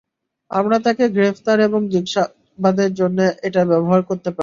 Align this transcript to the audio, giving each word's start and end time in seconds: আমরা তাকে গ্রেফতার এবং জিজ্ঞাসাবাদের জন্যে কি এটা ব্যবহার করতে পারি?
আমরা 0.51 0.77
তাকে 0.85 1.03
গ্রেফতার 1.09 1.57
এবং 1.59 1.81
জিজ্ঞাসাবাদের 1.93 2.91
জন্যে 2.93 3.25
কি 3.29 3.47
এটা 3.47 3.61
ব্যবহার 3.71 4.01
করতে 4.09 4.29
পারি? 4.29 4.39